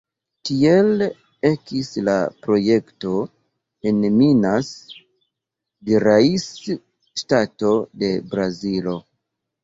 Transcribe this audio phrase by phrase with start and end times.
[0.49, 1.01] Tiel
[1.47, 2.13] ekis la
[2.45, 3.11] projekto
[3.91, 4.71] en Minas
[5.91, 6.47] Gerais,
[7.23, 7.75] ŝtato
[8.05, 8.95] de Brazilo.